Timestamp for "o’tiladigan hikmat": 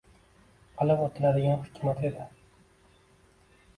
1.03-2.03